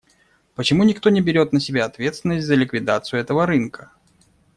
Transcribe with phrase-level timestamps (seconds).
[0.55, 3.91] Почему никто не берет на себя ответственность за ликвидацию этого рынка?